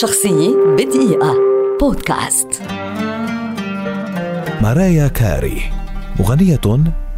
[0.00, 1.34] شخصية بدقيقة.
[1.80, 2.48] بودكاست.
[4.62, 5.62] مارايا كاري.
[6.20, 6.60] مغنية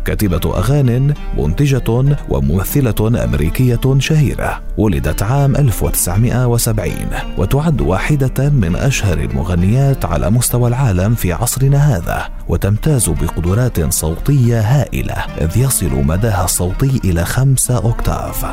[0.04, 4.60] كاتبة أغان منتجة وممثلة أمريكية شهيرة.
[4.78, 7.08] ولدت عام 1970
[7.38, 12.28] وتعد واحدة من أشهر المغنيات على مستوى العالم في عصرنا هذا.
[12.48, 18.46] وتمتاز بقدرات صوتية هائلة إذ يصل مداها الصوتي إلى خمسة أوكتاف.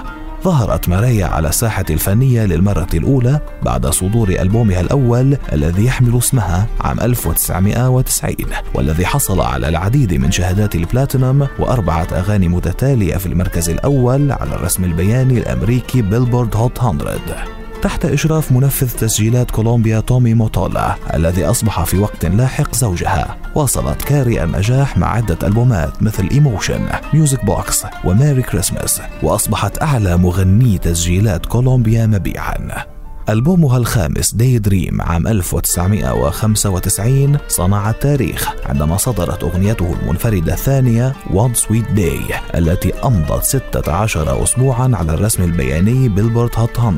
[0.44, 7.00] ظهرت مارايا على الساحة الفنية للمرة الأولى بعد صدور ألبومها الأول الذي يحمل اسمها عام
[7.00, 8.36] 1990
[8.74, 14.84] والذي حصل على العديد من شهادات البلاتينوم وأربعة أغاني متتالية في المركز الأول على الرسم
[14.84, 21.98] البياني الأمريكي بيلبورد هوت 100 تحت إشراف منفذ تسجيلات كولومبيا تومي موتولا الذي أصبح في
[21.98, 23.38] وقت لاحق زوجها.
[23.56, 30.78] واصلت كاري النجاح مع عدة ألبومات مثل إيموشنز وميوزك بوكس وميري كريسمس وأصبحت أعلى مغني
[30.78, 33.01] تسجيلات كولومبيا مبيعاً.
[33.30, 42.34] ألبومها الخامس Daydream عام 1995 صنع التاريخ عندما صدرت أغنيته المنفردة الثانية One Sweet Day
[42.56, 46.94] التي أمضت 16 أسبوعا على الرسم البياني بيلبورد هوت 100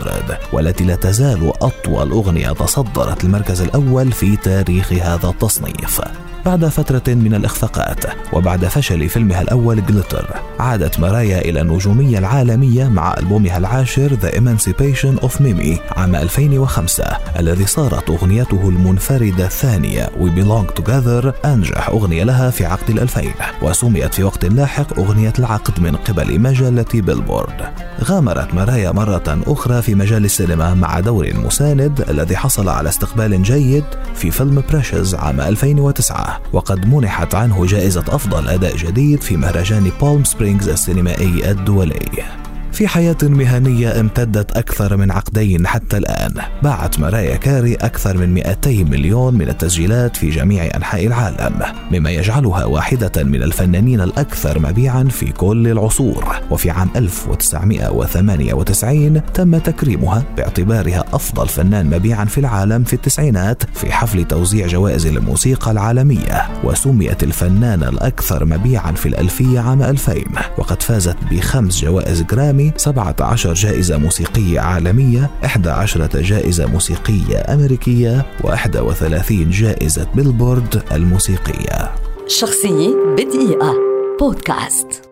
[0.54, 6.02] والتي لا تزال أطول أغنية تصدرت المركز الأول في تاريخ هذا التصنيف.
[6.46, 10.28] بعد فترة من الإخفاقات وبعد فشل فيلمها الأول Glitter
[10.60, 17.04] عادت مرايا إلى النجومية العالمية مع ألبومها العاشر The Emancipation of Mimi عام 2005
[17.40, 24.14] الذي صارت أغنيته المنفردة الثانية We Belong Together أنجح أغنية لها في عقد الألفين وسميت
[24.14, 27.62] في وقت لاحق أغنية العقد من قبل مجلة بيلبورد.
[28.04, 33.86] غامرت مرايا مرة أخرى في مجال السينما مع دور مساند الذي حصل على استقبال جيد
[34.16, 40.24] في فيلم Precious عام 2009 وقد منحت عنه جائزة أفضل أداء جديد في مهرجان بالم
[40.24, 42.43] سبرينغز السينمائي الدولي.
[42.74, 46.34] في حياة مهنية امتدت أكثر من عقدين حتى الآن.
[46.64, 51.60] باعت مرايا كاري أكثر من 200 مليون من التسجيلات في جميع أنحاء العالم
[51.92, 56.36] مما يجعلها واحدة من الفنانين الأكثر مبيعا في كل العصور.
[56.52, 64.24] وفي عام 1998 تم تكريمها باعتبارها أفضل فنان مبيعا في العالم في التسعينات في حفل
[64.24, 70.14] توزيع جوائز الموسيقى العالمية وسميت الفنانة الأكثر مبيعا في الألفية عام 2000
[70.58, 80.08] وقد فازت بخمس جوائز جرامي 17 جائزة موسيقية عالمية 11 جائزة موسيقية أمريكية و31 جائزة
[80.16, 81.92] بيلبورد الموسيقية.
[82.28, 83.74] شخصية بدقيقة.
[84.20, 85.03] بودكاست.